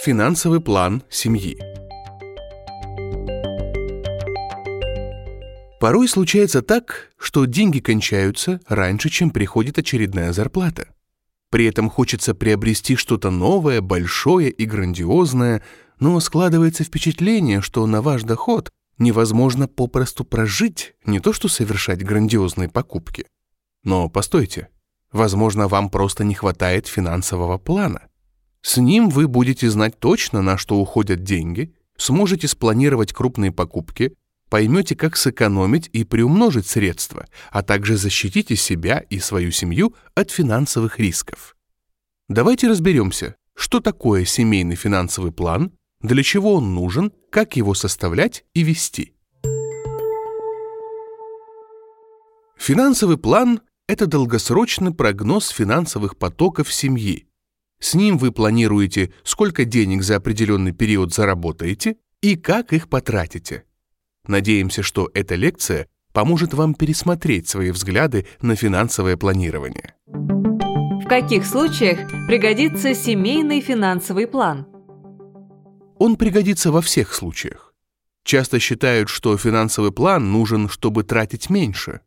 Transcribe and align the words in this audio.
Финансовый 0.00 0.60
план 0.60 1.02
семьи. 1.10 1.58
Порой 5.80 6.06
случается 6.06 6.62
так, 6.62 7.10
что 7.18 7.46
деньги 7.46 7.80
кончаются 7.80 8.60
раньше, 8.68 9.08
чем 9.08 9.30
приходит 9.30 9.76
очередная 9.78 10.32
зарплата. 10.32 10.86
При 11.50 11.66
этом 11.66 11.90
хочется 11.90 12.36
приобрести 12.36 12.94
что-то 12.94 13.30
новое, 13.30 13.80
большое 13.80 14.50
и 14.50 14.66
грандиозное, 14.66 15.64
но 15.98 16.20
складывается 16.20 16.84
впечатление, 16.84 17.60
что 17.60 17.84
на 17.86 18.00
ваш 18.00 18.22
доход 18.22 18.70
невозможно 18.98 19.66
попросту 19.66 20.24
прожить, 20.24 20.94
не 21.06 21.18
то 21.18 21.32
что 21.32 21.48
совершать 21.48 22.04
грандиозные 22.04 22.68
покупки. 22.68 23.26
Но 23.82 24.08
постойте, 24.08 24.68
возможно, 25.10 25.66
вам 25.66 25.90
просто 25.90 26.22
не 26.22 26.34
хватает 26.34 26.86
финансового 26.86 27.58
плана. 27.58 28.07
С 28.68 28.76
ним 28.76 29.08
вы 29.08 29.28
будете 29.28 29.70
знать 29.70 29.98
точно, 29.98 30.42
на 30.42 30.58
что 30.58 30.76
уходят 30.76 31.22
деньги, 31.22 31.72
сможете 31.96 32.46
спланировать 32.48 33.14
крупные 33.14 33.50
покупки, 33.50 34.12
поймете, 34.50 34.94
как 34.94 35.16
сэкономить 35.16 35.88
и 35.94 36.04
приумножить 36.04 36.66
средства, 36.66 37.24
а 37.50 37.62
также 37.62 37.96
защитите 37.96 38.56
себя 38.56 38.98
и 38.98 39.20
свою 39.20 39.52
семью 39.52 39.94
от 40.14 40.30
финансовых 40.30 40.98
рисков. 40.98 41.56
Давайте 42.28 42.68
разберемся, 42.68 43.36
что 43.54 43.80
такое 43.80 44.26
семейный 44.26 44.76
финансовый 44.76 45.32
план, 45.32 45.72
для 46.02 46.22
чего 46.22 46.52
он 46.52 46.74
нужен, 46.74 47.10
как 47.30 47.56
его 47.56 47.72
составлять 47.72 48.44
и 48.52 48.64
вести. 48.64 49.14
Финансовый 52.58 53.16
план– 53.16 53.62
это 53.88 54.06
долгосрочный 54.06 54.92
прогноз 54.92 55.48
финансовых 55.48 56.18
потоков 56.18 56.70
семьи. 56.70 57.27
С 57.80 57.94
ним 57.94 58.18
вы 58.18 58.32
планируете, 58.32 59.12
сколько 59.22 59.64
денег 59.64 60.02
за 60.02 60.16
определенный 60.16 60.72
период 60.72 61.14
заработаете 61.14 61.96
и 62.20 62.36
как 62.36 62.72
их 62.72 62.88
потратите. 62.88 63.64
Надеемся, 64.26 64.82
что 64.82 65.10
эта 65.14 65.36
лекция 65.36 65.88
поможет 66.12 66.54
вам 66.54 66.74
пересмотреть 66.74 67.48
свои 67.48 67.70
взгляды 67.70 68.26
на 68.42 68.56
финансовое 68.56 69.16
планирование. 69.16 69.94
В 70.06 71.06
каких 71.08 71.46
случаях 71.46 71.98
пригодится 72.26 72.94
семейный 72.94 73.60
финансовый 73.60 74.26
план? 74.26 74.66
Он 75.98 76.16
пригодится 76.16 76.70
во 76.70 76.82
всех 76.82 77.14
случаях. 77.14 77.72
Часто 78.24 78.58
считают, 78.58 79.08
что 79.08 79.36
финансовый 79.38 79.92
план 79.92 80.32
нужен, 80.32 80.68
чтобы 80.68 81.04
тратить 81.04 81.48
меньше. 81.48 82.00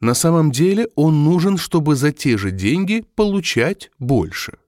На 0.00 0.14
самом 0.14 0.50
деле 0.50 0.88
он 0.94 1.24
нужен, 1.24 1.58
чтобы 1.58 1.96
за 1.96 2.12
те 2.12 2.38
же 2.38 2.50
деньги 2.50 3.04
получать 3.14 3.90
больше. 3.98 4.58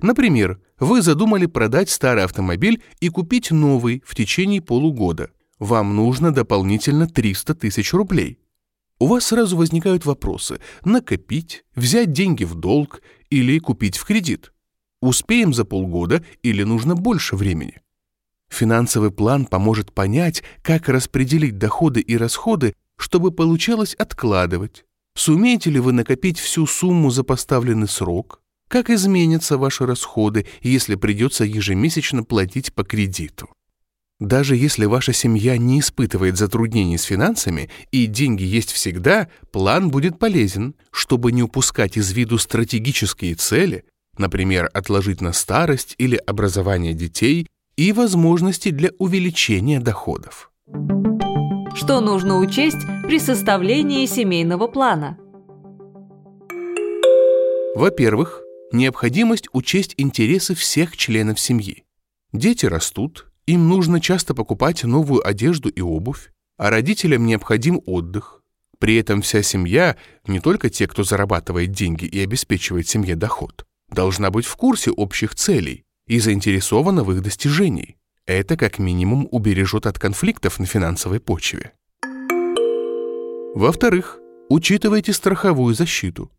Например, 0.00 0.60
вы 0.78 1.00
задумали 1.00 1.46
продать 1.46 1.88
старый 1.88 2.24
автомобиль 2.24 2.82
и 3.00 3.08
купить 3.08 3.50
новый 3.50 4.02
в 4.04 4.14
течение 4.14 4.60
полугода. 4.60 5.30
Вам 5.58 5.96
нужно 5.96 6.32
дополнительно 6.32 7.08
300 7.08 7.54
тысяч 7.54 7.92
рублей. 7.94 8.38
У 8.98 9.06
вас 9.06 9.26
сразу 9.26 9.56
возникают 9.56 10.04
вопросы– 10.04 10.60
накопить, 10.84 11.64
взять 11.74 12.12
деньги 12.12 12.44
в 12.44 12.54
долг 12.54 13.02
или 13.30 13.58
купить 13.58 13.96
в 13.96 14.04
кредит. 14.04 14.52
Успеем 15.00 15.52
за 15.52 15.64
полгода 15.64 16.24
или 16.42 16.62
нужно 16.62 16.94
больше 16.94 17.36
времени? 17.36 17.82
Финансовый 18.48 19.10
план 19.10 19.46
поможет 19.46 19.92
понять, 19.92 20.42
как 20.62 20.88
распределить 20.88 21.58
доходы 21.58 22.00
и 22.00 22.16
расходы, 22.16 22.74
чтобы 22.96 23.32
получалось 23.32 23.94
откладывать. 23.94 24.84
Сумеете 25.14 25.70
ли 25.70 25.80
вы 25.80 25.92
накопить 25.92 26.38
всю 26.38 26.66
сумму 26.66 27.10
за 27.10 27.24
поставленный 27.24 27.88
срок? 27.88 28.42
Как 28.68 28.90
изменятся 28.90 29.58
ваши 29.58 29.86
расходы, 29.86 30.46
если 30.60 30.96
придется 30.96 31.44
ежемесячно 31.44 32.24
платить 32.24 32.74
по 32.74 32.82
кредиту? 32.82 33.48
Даже 34.18 34.56
если 34.56 34.86
ваша 34.86 35.12
семья 35.12 35.58
не 35.58 35.80
испытывает 35.80 36.36
затруднений 36.36 36.96
с 36.96 37.04
финансами 37.04 37.70
и 37.92 38.06
деньги 38.06 38.42
есть 38.42 38.72
всегда, 38.72 39.28
план 39.52 39.90
будет 39.90 40.18
полезен, 40.18 40.74
чтобы 40.90 41.32
не 41.32 41.42
упускать 41.42 41.96
из 41.96 42.10
виду 42.12 42.38
стратегические 42.38 43.34
цели, 43.34 43.84
например, 44.16 44.70
отложить 44.72 45.20
на 45.20 45.32
старость 45.32 45.94
или 45.98 46.16
образование 46.16 46.94
детей 46.94 47.46
и 47.76 47.92
возможности 47.92 48.70
для 48.70 48.90
увеличения 48.98 49.80
доходов. 49.80 50.50
Что 51.74 52.00
нужно 52.00 52.38
учесть 52.38 52.80
при 53.02 53.20
составлении 53.20 54.06
семейного 54.06 54.66
плана? 54.66 55.18
Во-первых, 57.74 58.45
необходимость 58.76 59.48
учесть 59.52 59.94
интересы 59.96 60.54
всех 60.54 60.96
членов 60.96 61.40
семьи. 61.40 61.84
Дети 62.32 62.66
растут, 62.66 63.26
им 63.46 63.68
нужно 63.68 64.00
часто 64.00 64.34
покупать 64.34 64.84
новую 64.84 65.26
одежду 65.26 65.68
и 65.68 65.80
обувь, 65.80 66.30
а 66.56 66.70
родителям 66.70 67.26
необходим 67.26 67.80
отдых. 67.86 68.42
При 68.78 68.96
этом 68.96 69.22
вся 69.22 69.42
семья, 69.42 69.96
не 70.26 70.40
только 70.40 70.68
те, 70.68 70.86
кто 70.86 71.02
зарабатывает 71.02 71.72
деньги 71.72 72.04
и 72.04 72.20
обеспечивает 72.20 72.88
семье 72.88 73.16
доход, 73.16 73.66
должна 73.88 74.30
быть 74.30 74.46
в 74.46 74.56
курсе 74.56 74.90
общих 74.90 75.34
целей 75.34 75.84
и 76.06 76.18
заинтересована 76.18 77.04
в 77.04 77.12
их 77.12 77.22
достижении. 77.22 77.96
Это 78.26 78.56
как 78.56 78.78
минимум 78.78 79.28
убережет 79.30 79.86
от 79.86 79.98
конфликтов 79.98 80.58
на 80.58 80.66
финансовой 80.66 81.20
почве. 81.20 81.72
Во-вторых, 83.54 84.18
учитывайте 84.48 85.12
страховую 85.12 85.74
защиту. 85.74 86.30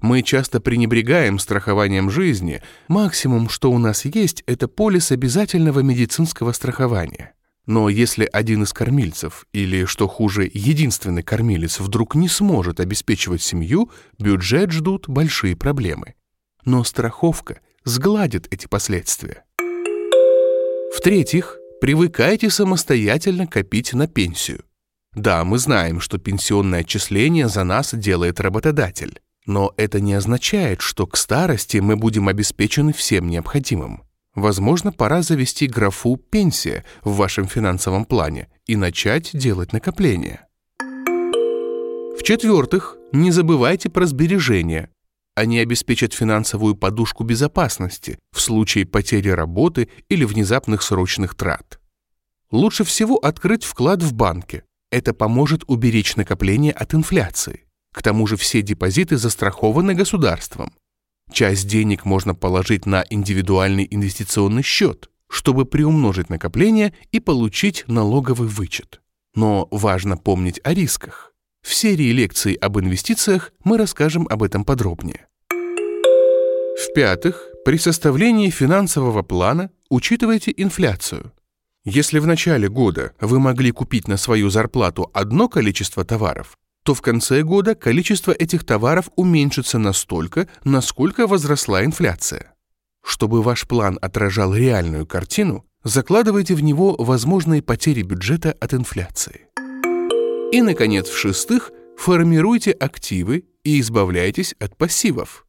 Мы 0.00 0.22
часто 0.22 0.60
пренебрегаем 0.60 1.38
страхованием 1.38 2.10
жизни. 2.10 2.62
Максимум, 2.88 3.48
что 3.48 3.70
у 3.70 3.78
нас 3.78 4.04
есть, 4.04 4.42
это 4.46 4.68
полис 4.68 5.10
обязательного 5.10 5.80
медицинского 5.80 6.52
страхования. 6.52 7.32
Но 7.66 7.88
если 7.88 8.28
один 8.32 8.62
из 8.62 8.72
кормильцев, 8.72 9.46
или, 9.52 9.86
что 9.86 10.06
хуже, 10.06 10.48
единственный 10.52 11.22
кормилец 11.22 11.80
вдруг 11.80 12.14
не 12.14 12.28
сможет 12.28 12.78
обеспечивать 12.78 13.42
семью, 13.42 13.90
бюджет 14.18 14.70
ждут 14.70 15.08
большие 15.08 15.56
проблемы. 15.56 16.14
Но 16.64 16.84
страховка 16.84 17.60
сгладит 17.84 18.46
эти 18.52 18.66
последствия. 18.68 19.44
В-третьих, 20.94 21.58
привыкайте 21.80 22.50
самостоятельно 22.50 23.46
копить 23.46 23.92
на 23.94 24.06
пенсию. 24.06 24.64
Да, 25.14 25.44
мы 25.44 25.58
знаем, 25.58 26.00
что 26.00 26.18
пенсионное 26.18 26.80
отчисление 26.80 27.48
за 27.48 27.64
нас 27.64 27.94
делает 27.94 28.38
работодатель. 28.38 29.20
Но 29.46 29.72
это 29.76 30.00
не 30.00 30.14
означает, 30.14 30.80
что 30.80 31.06
к 31.06 31.16
старости 31.16 31.78
мы 31.78 31.96
будем 31.96 32.28
обеспечены 32.28 32.92
всем 32.92 33.28
необходимым. 33.28 34.02
Возможно, 34.34 34.92
пора 34.92 35.22
завести 35.22 35.66
графу 35.66 36.16
«пенсия» 36.16 36.84
в 37.02 37.16
вашем 37.16 37.46
финансовом 37.46 38.04
плане 38.04 38.48
и 38.66 38.76
начать 38.76 39.30
делать 39.32 39.72
накопления. 39.72 40.46
В-четвертых, 42.18 42.96
не 43.12 43.30
забывайте 43.30 43.88
про 43.88 44.04
сбережения. 44.04 44.90
Они 45.34 45.58
обеспечат 45.58 46.12
финансовую 46.12 46.74
подушку 46.74 47.24
безопасности 47.24 48.18
в 48.32 48.40
случае 48.40 48.84
потери 48.84 49.28
работы 49.28 49.88
или 50.08 50.24
внезапных 50.24 50.82
срочных 50.82 51.34
трат. 51.34 51.78
Лучше 52.50 52.84
всего 52.84 53.16
открыть 53.16 53.64
вклад 53.64 54.02
в 54.02 54.12
банке. 54.12 54.64
Это 54.90 55.14
поможет 55.14 55.62
уберечь 55.66 56.16
накопление 56.16 56.72
от 56.72 56.94
инфляции. 56.94 57.65
К 57.96 58.02
тому 58.02 58.26
же 58.26 58.36
все 58.36 58.60
депозиты 58.60 59.16
застрахованы 59.16 59.94
государством. 59.94 60.70
Часть 61.32 61.66
денег 61.66 62.04
можно 62.04 62.34
положить 62.34 62.84
на 62.84 63.06
индивидуальный 63.08 63.88
инвестиционный 63.90 64.62
счет, 64.62 65.08
чтобы 65.30 65.64
приумножить 65.64 66.28
накопление 66.28 66.92
и 67.10 67.20
получить 67.20 67.84
налоговый 67.88 68.48
вычет. 68.48 69.00
Но 69.34 69.66
важно 69.70 70.18
помнить 70.18 70.60
о 70.62 70.74
рисках. 70.74 71.32
В 71.66 71.74
серии 71.74 72.12
лекций 72.12 72.52
об 72.52 72.78
инвестициях 72.78 73.54
мы 73.64 73.78
расскажем 73.78 74.26
об 74.28 74.42
этом 74.42 74.66
подробнее. 74.66 75.26
В-пятых, 76.78 77.48
при 77.64 77.78
составлении 77.78 78.50
финансового 78.50 79.22
плана 79.22 79.70
учитывайте 79.88 80.52
инфляцию. 80.54 81.32
Если 81.86 82.18
в 82.18 82.26
начале 82.26 82.68
года 82.68 83.14
вы 83.20 83.40
могли 83.40 83.70
купить 83.70 84.06
на 84.06 84.18
свою 84.18 84.50
зарплату 84.50 85.10
одно 85.14 85.48
количество 85.48 86.04
товаров, 86.04 86.58
то 86.86 86.94
в 86.94 87.02
конце 87.02 87.42
года 87.42 87.74
количество 87.74 88.30
этих 88.30 88.62
товаров 88.62 89.10
уменьшится 89.16 89.76
настолько, 89.76 90.46
насколько 90.62 91.26
возросла 91.26 91.84
инфляция. 91.84 92.54
Чтобы 93.04 93.42
ваш 93.42 93.66
план 93.66 93.98
отражал 94.00 94.54
реальную 94.54 95.04
картину, 95.04 95.64
закладывайте 95.82 96.54
в 96.54 96.62
него 96.62 96.94
возможные 96.96 97.60
потери 97.60 98.02
бюджета 98.02 98.52
от 98.60 98.72
инфляции. 98.72 99.48
И, 100.52 100.62
наконец, 100.62 101.08
в-шестых, 101.08 101.72
формируйте 101.98 102.70
активы 102.70 103.46
и 103.64 103.80
избавляйтесь 103.80 104.54
от 104.60 104.76
пассивов. 104.76 105.44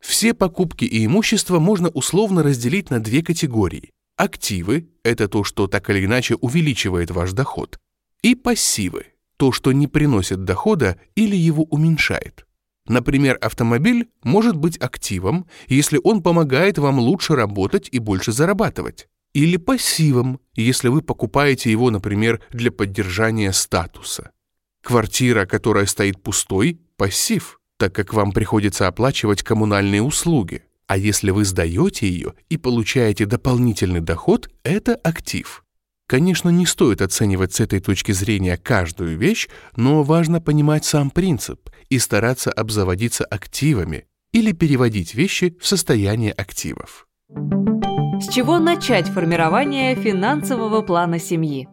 Все 0.00 0.34
покупки 0.34 0.84
и 0.84 1.06
имущество 1.06 1.60
можно 1.60 1.90
условно 1.90 2.42
разделить 2.42 2.90
на 2.90 2.98
две 2.98 3.22
категории. 3.22 3.90
Активы– 4.16 4.88
это 5.04 5.28
то, 5.28 5.44
что 5.44 5.68
так 5.68 5.88
или 5.90 6.06
иначе 6.06 6.34
увеличивает 6.34 7.12
ваш 7.12 7.34
доход, 7.34 7.78
и 8.22 8.34
пассивы 8.34 9.11
то, 9.42 9.50
что 9.50 9.72
не 9.72 9.88
приносит 9.88 10.44
дохода 10.44 11.00
или 11.16 11.34
его 11.34 11.64
уменьшает. 11.64 12.46
Например, 12.86 13.36
автомобиль 13.40 14.08
может 14.22 14.54
быть 14.54 14.76
активом, 14.76 15.48
если 15.66 15.98
он 16.04 16.22
помогает 16.22 16.78
вам 16.78 17.00
лучше 17.00 17.34
работать 17.34 17.88
и 17.90 17.98
больше 17.98 18.30
зарабатывать. 18.30 19.08
или 19.34 19.56
пассивом, 19.56 20.38
если 20.54 20.86
вы 20.86 21.02
покупаете 21.02 21.72
его, 21.72 21.90
например, 21.90 22.40
для 22.50 22.70
поддержания 22.70 23.52
статуса. 23.52 24.30
Квартира, 24.80 25.44
которая 25.44 25.86
стоит 25.86 26.22
пустой– 26.22 26.80
пассив, 26.96 27.58
так 27.78 27.92
как 27.92 28.14
вам 28.14 28.30
приходится 28.30 28.86
оплачивать 28.86 29.42
коммунальные 29.42 30.02
услуги. 30.02 30.62
А 30.86 30.96
если 30.96 31.32
вы 31.32 31.44
сдаете 31.44 32.06
ее 32.08 32.34
и 32.48 32.58
получаете 32.58 33.26
дополнительный 33.26 34.00
доход– 34.00 34.48
это 34.62 34.94
актив. 34.94 35.61
Конечно, 36.12 36.50
не 36.50 36.66
стоит 36.66 37.00
оценивать 37.00 37.54
с 37.54 37.60
этой 37.60 37.80
точки 37.80 38.12
зрения 38.12 38.58
каждую 38.58 39.16
вещь, 39.16 39.48
но 39.76 40.02
важно 40.02 40.42
понимать 40.42 40.84
сам 40.84 41.10
принцип 41.10 41.70
и 41.88 41.98
стараться 41.98 42.52
обзаводиться 42.52 43.24
активами 43.24 44.04
или 44.30 44.52
переводить 44.52 45.14
вещи 45.14 45.56
в 45.58 45.66
состояние 45.66 46.32
активов. 46.32 47.08
С 47.30 48.28
чего 48.30 48.58
начать 48.58 49.08
формирование 49.08 49.94
финансового 49.94 50.82
плана 50.82 51.18
семьи? 51.18 51.66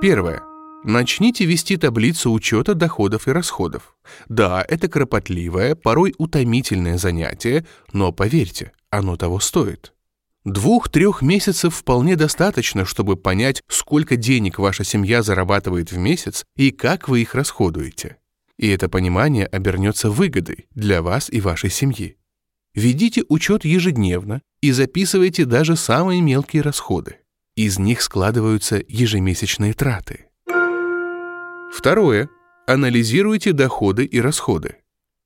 Первое. 0.00 0.40
Начните 0.84 1.44
вести 1.44 1.76
таблицу 1.76 2.32
учета 2.32 2.72
доходов 2.72 3.28
и 3.28 3.32
расходов. 3.32 3.94
Да, 4.26 4.64
это 4.66 4.88
кропотливое, 4.88 5.74
порой 5.74 6.14
утомительное 6.16 6.96
занятие, 6.96 7.66
но 7.92 8.10
поверьте, 8.10 8.72
оно 8.88 9.18
того 9.18 9.38
стоит. 9.38 9.92
Двух-трех 10.44 11.20
месяцев 11.20 11.74
вполне 11.74 12.16
достаточно, 12.16 12.86
чтобы 12.86 13.16
понять, 13.16 13.62
сколько 13.68 14.16
денег 14.16 14.58
ваша 14.58 14.84
семья 14.84 15.22
зарабатывает 15.22 15.92
в 15.92 15.98
месяц 15.98 16.46
и 16.56 16.70
как 16.70 17.08
вы 17.08 17.20
их 17.20 17.34
расходуете. 17.34 18.16
И 18.56 18.68
это 18.68 18.88
понимание 18.88 19.46
обернется 19.46 20.10
выгодой 20.10 20.66
для 20.70 21.02
вас 21.02 21.28
и 21.30 21.42
вашей 21.42 21.68
семьи. 21.68 22.16
Ведите 22.74 23.22
учет 23.28 23.66
ежедневно 23.66 24.40
и 24.62 24.72
записывайте 24.72 25.44
даже 25.44 25.76
самые 25.76 26.22
мелкие 26.22 26.62
расходы. 26.62 27.16
Из 27.54 27.78
них 27.78 28.00
складываются 28.00 28.82
ежемесячные 28.88 29.74
траты. 29.74 30.26
Второе. 31.70 32.30
Анализируйте 32.66 33.52
доходы 33.52 34.06
и 34.06 34.20
расходы. 34.20 34.76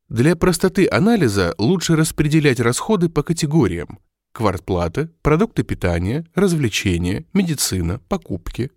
Для 0.08 0.34
простоты 0.34 0.88
анализа 0.90 1.54
лучше 1.58 1.94
распределять 1.94 2.58
расходы 2.58 3.08
по 3.08 3.22
категориям 3.22 4.00
квартплата, 4.34 5.08
продукты 5.22 5.62
питания, 5.62 6.26
развлечения, 6.34 7.24
медицина, 7.32 8.00
покупки. 8.08 8.70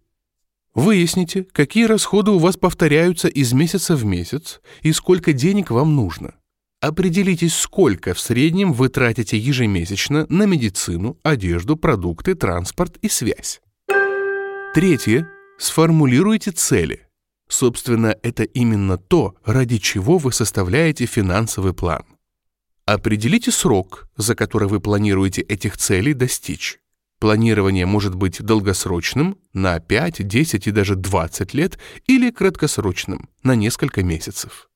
Выясните, 0.76 1.48
какие 1.52 1.86
расходы 1.86 2.32
у 2.32 2.38
вас 2.38 2.56
повторяются 2.56 3.28
из 3.28 3.52
месяца 3.52 3.96
в 3.96 4.06
месяц 4.06 4.62
и 4.84 4.94
сколько 4.94 5.34
денег 5.34 5.72
вам 5.72 5.96
нужно. 5.96 6.36
Определитесь, 6.80 7.56
сколько 7.56 8.14
в 8.14 8.20
среднем 8.20 8.72
вы 8.72 8.90
тратите 8.90 9.36
ежемесячно 9.38 10.28
на 10.30 10.44
медицину, 10.44 11.18
одежду, 11.24 11.76
продукты, 11.76 12.36
транспорт 12.36 12.98
и 13.02 13.10
связь. 13.10 13.60
Третье. 14.76 15.28
Сформулируйте 15.58 16.52
цели. 16.52 17.08
Собственно, 17.50 18.16
это 18.22 18.44
именно 18.44 18.98
то, 19.00 19.34
ради 19.44 19.80
чего 19.80 20.20
вы 20.20 20.32
составляете 20.32 21.08
финансовый 21.08 21.74
план. 21.74 22.04
Определите 22.88 23.52
срок, 23.52 24.08
за 24.16 24.34
который 24.34 24.70
вы 24.70 24.80
планируете 24.80 25.42
этих 25.42 25.76
целей 25.78 26.14
достичь. 26.14 26.80
Планирование 27.20 27.86
может 27.86 28.16
быть 28.16 28.42
долгосрочным, 28.42 29.38
на 29.52 29.82
5, 29.82 30.26
10 30.26 30.68
и 30.68 30.72
даже 30.72 30.96
20 30.96 31.54
лет, 31.54 31.78
или 32.06 32.32
краткосрочным, 32.32 33.28
на 33.44 33.56
несколько 33.56 34.04
месяцев. 34.04 34.70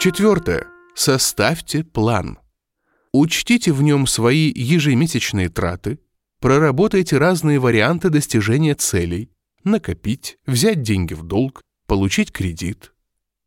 Четвертое. 0.00 0.66
Составьте 0.96 1.84
план. 1.84 2.40
Учтите 3.12 3.72
в 3.72 3.80
нем 3.80 4.08
свои 4.08 4.52
ежемесячные 4.52 5.50
траты, 5.50 6.00
проработайте 6.40 7.16
разные 7.16 7.60
варианты 7.60 8.10
достижения 8.10 8.74
целей, 8.74 9.30
накопить, 9.62 10.38
взять 10.46 10.82
деньги 10.82 11.14
в 11.14 11.22
долг, 11.22 11.62
получить 11.86 12.32
кредит, 12.32 12.92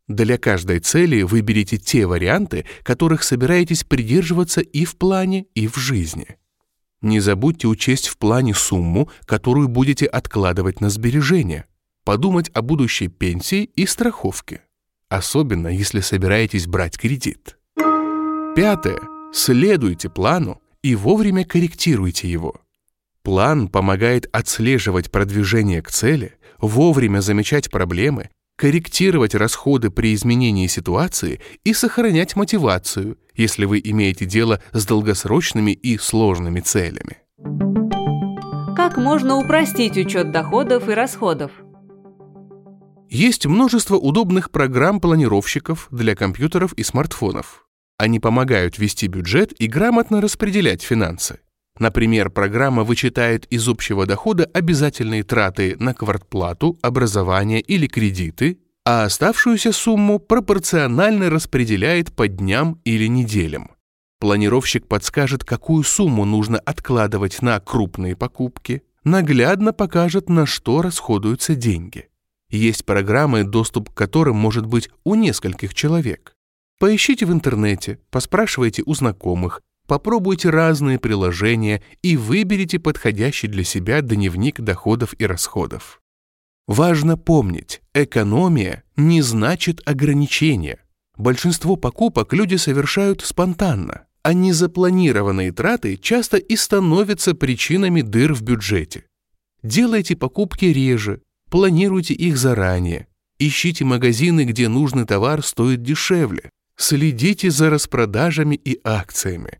для 0.07 0.38
каждой 0.38 0.80
цели 0.80 1.21
выберите 1.21 1.77
те 1.77 2.06
варианты, 2.06 2.65
которых 2.83 3.24
собираетесь 3.24 3.83
придерживаться 3.83 4.62
и 4.62 4.86
в 4.86 4.95
плане, 4.95 5.48
и 5.54 5.68
в 5.68 5.75
жизни. 5.75 6.38
Не 7.01 7.19
забудьте 7.19 7.68
учесть 7.68 8.07
в 8.07 8.18
плане 8.18 8.54
сумму, 8.54 9.09
которую 9.25 9.68
будете 9.68 10.06
откладывать 10.06 10.81
на 10.81 10.89
сбережения, 10.89 11.65
подумать 12.06 12.50
о 12.54 12.62
будущей 12.62 13.09
пенсии 13.09 13.63
и 13.63 13.86
страховке, 13.86 14.62
особенно 15.09 15.68
если 15.68 16.00
собираетесь 16.00 16.68
брать 16.68 16.98
кредит. 16.98 17.57
Пятое. 18.56 19.00
Следуйте 19.33 20.10
плану 20.10 20.62
и 20.81 20.95
вовремя 20.95 21.44
корректируйте 21.44 22.31
его. 22.31 22.56
План 23.24 23.68
помогает 23.68 24.30
отслеживать 24.31 25.12
продвижение 25.12 25.81
к 25.81 25.92
цели, 25.92 26.33
вовремя 26.60 27.19
замечать 27.19 27.69
проблемы 27.69 28.30
корректировать 28.57 29.36
расходы 29.36 29.89
при 29.89 30.13
изменении 30.13 30.68
ситуации 30.68 31.39
и 31.63 31.74
сохранять 31.74 32.36
мотивацию, 32.36 33.18
если 33.36 33.65
вы 33.65 33.80
имеете 33.83 34.25
дело 34.25 34.62
с 34.74 34.86
долгосрочными 34.86 35.71
и 35.71 35.98
сложными 35.98 36.59
целями. 36.59 37.19
Как 38.75 38.98
можно 38.98 39.38
упростить 39.38 39.98
учет 39.98 40.31
доходов 40.31 40.89
и 40.89 40.94
расходов? 40.94 41.51
Есть 43.09 43.45
множество 43.45 43.95
удобных 43.95 44.51
программ-планировщиков 44.51 45.88
для 45.92 46.15
компьютеров 46.15 46.74
и 46.74 46.83
смартфонов. 46.83 47.65
Они 47.98 48.19
помогают 48.19 48.77
вести 48.77 49.07
бюджет 49.07 49.53
и 49.60 49.68
грамотно 49.68 50.19
распределять 50.19 50.81
финансы. 50.81 51.39
Например, 51.79 52.29
программа 52.29 52.83
вычитает 52.83 53.45
из 53.45 53.68
общего 53.68 54.06
дохода 54.06 54.45
обязательные 54.53 55.24
траты 55.24 55.75
на 55.79 55.94
квартплату, 55.94 56.79
образование 56.81 57.62
или 57.62 57.88
кредиты, 57.88 58.59
а 58.85 59.03
оставшуюся 59.03 59.71
сумму 59.71 60.18
пропорционально 60.18 61.29
распределяет 61.29 62.13
по 62.13 62.27
дням 62.27 62.79
или 62.83 63.07
неделям. 63.07 63.71
Планировщик 64.19 64.88
подскажет, 64.88 65.44
какую 65.44 65.83
сумму 65.83 66.25
нужно 66.25 66.57
откладывать 66.57 67.41
на 67.41 67.59
крупные 67.59 68.15
покупки, 68.15 68.81
наглядно 69.03 69.74
покажет, 69.74 70.29
на 70.29 70.45
что 70.45 70.81
расходуются 70.81 71.53
деньги. 71.53 72.09
Есть 72.50 72.85
программы, 72.85 73.44
доступ 73.44 73.91
к 73.91 73.94
которым 73.94 74.38
может 74.38 74.65
быть 74.65 74.89
у 75.03 75.13
нескольких 75.13 75.74
человек. 75.75 76.33
Поищите 76.79 77.25
в 77.25 77.31
интернете, 77.31 78.00
поспрашивайте 78.09 78.83
у 78.85 78.94
знакомых, 78.94 79.62
Попробуйте 79.88 80.50
разные 80.50 81.00
приложения 81.00 81.82
и 82.01 82.17
выберите 82.17 82.77
подходящий 82.77 83.48
для 83.48 83.63
себя 83.63 84.01
дневник 84.01 84.60
доходов 84.60 85.15
и 85.17 85.25
расходов. 85.25 86.01
Важно 86.67 87.17
помнить, 87.17 87.82
экономия 87.94 88.84
не 88.98 89.22
значит 89.22 89.82
ограничения. 89.86 90.79
Большинство 91.15 91.77
покупок 91.77 92.34
люди 92.34 92.56
совершают 92.56 93.22
спонтанно, 93.22 94.06
а 94.24 94.34
незапланированные 94.34 95.53
траты 95.53 95.96
часто 95.96 96.36
и 96.36 96.58
становятся 96.58 97.34
причинами 97.34 98.01
дыр 98.01 98.34
в 98.34 98.41
бюджете. 98.41 99.06
Делайте 99.63 100.17
покупки 100.17 100.65
реже, 100.65 101.22
планируйте 101.50 102.13
их 102.13 102.38
заранее, 102.38 103.08
ищите 103.39 103.86
магазины, 103.86 104.44
где 104.44 104.67
нужный 104.67 105.06
товар 105.06 105.41
стоит 105.44 105.82
дешевле, 105.82 106.50
следите 106.75 107.50
за 107.50 107.70
распродажами 107.70 108.56
и 108.56 108.79
акциями, 108.84 109.60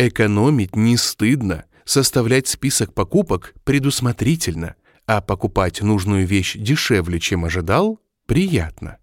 Экономить 0.00 0.76
не 0.76 0.96
стыдно, 0.96 1.64
составлять 1.84 2.46
список 2.46 2.94
покупок 2.94 3.52
предусмотрительно, 3.64 4.76
а 5.06 5.20
покупать 5.20 5.82
нужную 5.82 6.24
вещь 6.24 6.54
дешевле, 6.56 7.18
чем 7.18 7.44
ожидал, 7.44 7.98
приятно. 8.26 8.98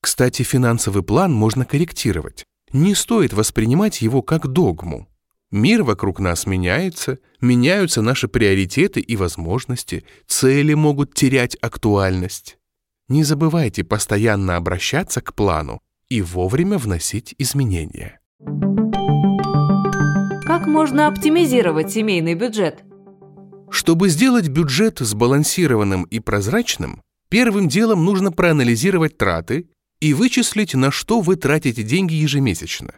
Кстати, 0.00 0.42
финансовый 0.42 1.02
план 1.02 1.34
можно 1.34 1.66
корректировать. 1.66 2.46
Не 2.72 2.94
стоит 2.94 3.34
воспринимать 3.34 4.00
его 4.00 4.22
как 4.22 4.48
догму. 4.48 5.06
Мир 5.50 5.82
вокруг 5.82 6.18
нас 6.18 6.46
меняется, 6.46 7.18
меняются 7.42 8.00
наши 8.00 8.26
приоритеты 8.26 9.00
и 9.00 9.16
возможности, 9.16 10.06
цели 10.26 10.72
могут 10.72 11.12
терять 11.12 11.58
актуальность. 11.60 12.56
Не 13.08 13.22
забывайте 13.22 13.84
постоянно 13.84 14.56
обращаться 14.56 15.20
к 15.20 15.34
плану 15.34 15.82
и 16.08 16.22
вовремя 16.22 16.78
вносить 16.78 17.34
изменения. 17.36 18.21
Как 20.52 20.66
можно 20.66 21.06
оптимизировать 21.06 21.90
семейный 21.90 22.34
бюджет? 22.34 22.84
Чтобы 23.70 24.10
сделать 24.10 24.48
бюджет 24.48 24.98
сбалансированным 24.98 26.02
и 26.02 26.20
прозрачным, 26.20 27.00
первым 27.30 27.68
делом 27.68 28.04
нужно 28.04 28.30
проанализировать 28.32 29.16
траты 29.16 29.70
и 30.02 30.12
вычислить, 30.12 30.74
на 30.74 30.90
что 30.90 31.22
вы 31.22 31.36
тратите 31.36 31.82
деньги 31.82 32.12
ежемесячно. 32.12 32.96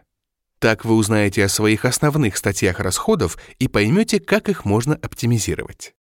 Так 0.58 0.84
вы 0.84 0.96
узнаете 0.96 1.44
о 1.44 1.48
своих 1.48 1.84
основных 1.84 2.38
статьях 2.38 2.80
расходов 2.80 3.38
и 3.60 3.68
поймете, 3.68 4.18
как 4.18 4.48
их 4.48 4.64
можно 4.64 4.96
оптимизировать. 4.96 5.94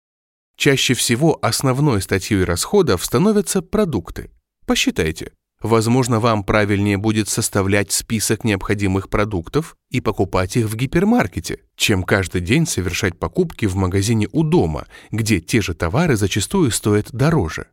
Чаще 0.58 0.96
всего 0.96 1.38
основной 1.40 2.02
статьей 2.02 2.44
расходов 2.46 3.06
становятся 3.06 3.62
продукты. 3.62 4.32
Посчитайте, 4.66 5.34
Возможно, 5.64 6.20
вам 6.20 6.44
правильнее 6.44 6.98
будет 6.98 7.30
составлять 7.30 7.94
список 7.94 8.44
необходимых 8.44 9.08
продуктов 9.08 9.78
и 9.90 10.02
покупать 10.02 10.58
их 10.58 10.66
в 10.66 10.76
гипермаркете, 10.76 11.62
чем 11.78 12.04
каждый 12.04 12.42
день 12.42 12.68
совершать 12.68 13.18
покупки 13.18 13.66
в 13.66 13.78
магазине 13.78 14.28
у 14.34 14.44
дома, 14.44 14.88
где 15.10 15.40
те 15.40 15.62
же 15.62 15.74
товары 15.74 16.18
зачастую 16.18 16.70
стоят 16.70 17.14
дороже. 17.14 17.68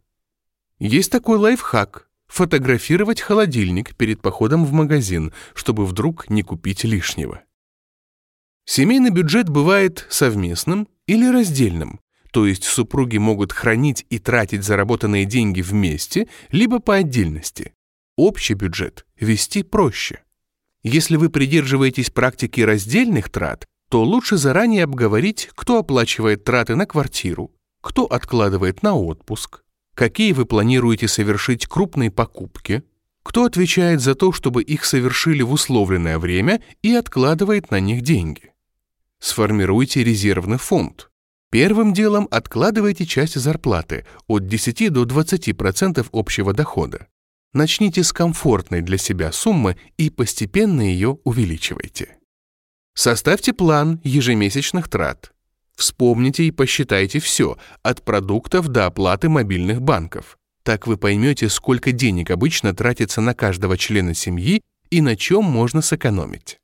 Есть 0.79 1.11
такой 1.11 1.39
лайфхак– 1.39 2.09
фотографировать 2.29 3.21
холодильник 3.21 3.97
перед 3.97 4.23
походом 4.23 4.65
в 4.65 4.73
магазин, 4.73 5.33
чтобы 5.53 5.85
вдруг 5.85 6.31
не 6.31 6.45
купить 6.45 6.85
лишнего. 6.85 7.43
Семейный 8.67 9.11
бюджет 9.11 9.49
бывает 9.49 10.07
совместным 10.11 10.87
или 11.07 11.27
раздельным, 11.27 11.99
то 12.31 12.47
есть 12.47 12.63
супруги 12.63 13.19
могут 13.19 13.53
хранить 13.53 14.07
и 14.11 14.21
тратить 14.21 14.63
заработанные 14.63 15.25
деньги 15.25 15.61
вместе, 15.61 16.29
либо 16.53 16.79
по 16.79 16.95
отдельности. 16.95 17.73
Общий 18.23 18.53
бюджет 18.53 19.07
вести 19.19 19.63
проще. 19.63 20.23
Если 20.83 21.17
вы 21.17 21.31
придерживаетесь 21.31 22.11
практики 22.11 22.61
раздельных 22.61 23.31
трат, 23.31 23.65
то 23.89 24.05
лучше 24.05 24.37
заранее 24.37 24.85
обговорить, 24.85 25.49
кто 25.55 25.79
оплачивает 25.79 26.45
траты 26.45 26.77
на 26.77 26.85
квартиру, 26.85 27.51
кто 27.81 28.05
откладывает 28.05 28.83
на 28.83 28.95
отпуск, 28.95 29.63
какие 29.95 30.33
вы 30.33 30.45
планируете 30.45 31.09
совершить 31.09 31.67
крупные 31.67 32.11
покупки, 32.11 32.83
кто 33.23 33.47
отвечает 33.47 34.03
за 34.03 34.15
то, 34.15 34.33
чтобы 34.33 34.63
их 34.65 34.85
совершили 34.85 35.41
в 35.41 35.53
условленное 35.53 36.19
время 36.19 36.63
и 36.83 36.93
откладывает 36.93 37.71
на 37.71 37.81
них 37.81 38.03
деньги. 38.03 38.53
Сформируйте 39.19 40.05
резервный 40.05 40.59
фонд. 40.59 41.11
Первым 41.51 41.95
делом 41.95 42.29
откладывайте 42.31 43.07
часть 43.07 43.41
зарплаты 43.41 44.05
от 44.27 44.47
10 44.47 44.93
до 44.93 45.05
20% 45.05 46.07
общего 46.13 46.53
дохода. 46.53 47.07
Начните 47.53 48.05
с 48.05 48.13
комфортной 48.13 48.81
для 48.81 48.97
себя 48.97 49.33
суммы 49.33 49.77
и 49.97 50.09
постепенно 50.09 50.83
ее 50.83 51.19
увеличивайте. 51.25 52.17
Составьте 52.95 53.53
план 53.53 54.01
ежемесячных 54.05 54.89
трат. 54.89 55.33
Вспомните 55.75 56.45
и 56.45 56.51
посчитайте 56.51 57.19
все, 57.19 57.57
от 57.83 58.05
продуктов 58.05 58.69
до 58.69 58.87
оплаты 58.87 59.29
мобильных 59.29 59.83
банков. 59.83 60.39
Так 60.63 60.87
вы 60.87 60.97
поймете, 60.97 61.49
сколько 61.49 61.91
денег 61.91 62.31
обычно 62.31 62.75
тратится 62.75 63.21
на 63.21 63.35
каждого 63.35 63.79
члена 63.79 64.15
семьи 64.15 64.61
и 64.91 65.01
на 65.01 65.17
чем 65.17 65.45
можно 65.45 65.81
сэкономить. 65.81 66.59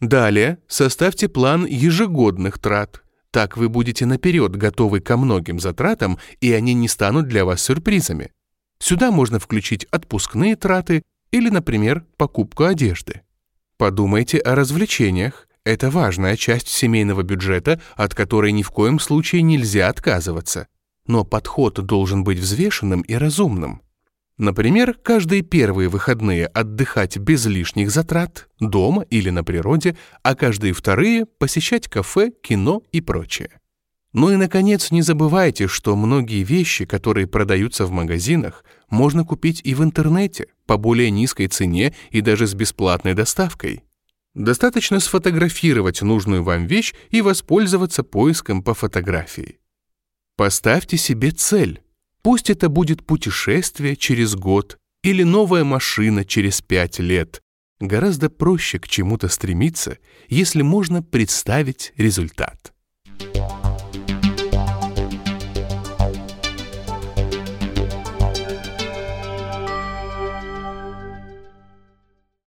Далее 0.00 0.58
составьте 0.68 1.28
план 1.28 1.66
ежегодных 1.66 2.58
трат. 2.58 3.02
Так 3.30 3.56
вы 3.56 3.68
будете 3.68 4.06
наперед 4.06 4.54
готовы 4.54 5.00
ко 5.00 5.16
многим 5.16 5.58
затратам, 5.58 6.18
и 6.40 6.52
они 6.52 6.72
не 6.74 6.88
станут 6.88 7.26
для 7.26 7.44
вас 7.44 7.62
сюрпризами. 7.62 8.30
Сюда 8.84 9.10
можно 9.10 9.38
включить 9.38 9.86
отпускные 9.86 10.56
траты 10.56 11.04
или, 11.30 11.48
например, 11.48 12.04
покупку 12.18 12.64
одежды. 12.64 13.22
Подумайте 13.78 14.36
о 14.36 14.54
развлечениях. 14.54 15.48
Это 15.64 15.88
важная 15.88 16.36
часть 16.36 16.68
семейного 16.68 17.22
бюджета, 17.22 17.80
от 17.96 18.14
которой 18.14 18.52
ни 18.52 18.62
в 18.62 18.70
коем 18.70 19.00
случае 19.00 19.40
нельзя 19.40 19.88
отказываться. 19.88 20.66
Но 21.06 21.24
подход 21.24 21.76
должен 21.76 22.24
быть 22.24 22.38
взвешенным 22.38 23.00
и 23.00 23.14
разумным. 23.14 23.80
Например, 24.36 24.92
каждые 24.92 25.40
первые 25.40 25.88
выходные 25.88 26.44
отдыхать 26.44 27.16
без 27.16 27.46
лишних 27.46 27.90
затрат, 27.90 28.50
дома 28.60 29.06
или 29.08 29.30
на 29.30 29.44
природе, 29.44 29.96
а 30.22 30.34
каждые 30.34 30.74
вторые 30.74 31.24
посещать 31.24 31.88
кафе, 31.88 32.32
кино 32.42 32.82
и 32.92 33.00
прочее. 33.00 33.48
Ну 34.14 34.30
и, 34.30 34.36
наконец, 34.36 34.90
не 34.90 35.02
забывайте, 35.02 35.68
что 35.68 35.94
многие 35.96 36.42
вещи, 36.42 36.86
которые 36.86 37.26
продаются 37.26 37.84
в 37.84 37.90
магазинах, 37.90 38.64
можно 38.88 39.24
купить 39.24 39.60
и 39.62 39.74
в 39.74 39.82
интернете 39.82 40.46
по 40.64 40.78
более 40.78 41.10
низкой 41.10 41.48
цене 41.48 41.94
и 42.10 42.22
даже 42.22 42.46
с 42.46 42.54
бесплатной 42.54 43.12
доставкой. 43.12 43.84
Достаточно 44.32 44.98
сфотографировать 45.00 46.00
нужную 46.00 46.42
вам 46.42 46.66
вещь 46.66 46.94
и 47.10 47.20
воспользоваться 47.20 48.02
поиском 48.02 48.62
по 48.62 48.72
фотографии. 48.72 49.58
Поставьте 50.36 50.96
себе 50.96 51.30
цель 51.30 51.84
Пусть 52.24 52.48
это 52.48 52.70
будет 52.70 53.04
путешествие 53.04 53.96
через 53.96 54.34
год 54.34 54.78
или 55.02 55.22
новая 55.22 55.62
машина 55.62 56.24
через 56.24 56.62
пять 56.62 56.98
лет. 56.98 57.42
Гораздо 57.80 58.30
проще 58.30 58.78
к 58.78 58.88
чему-то 58.88 59.28
стремиться, 59.28 59.98
если 60.28 60.62
можно 60.62 61.02
представить 61.02 61.92
результат. 61.98 62.72